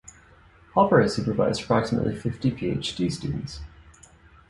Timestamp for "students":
3.13-3.59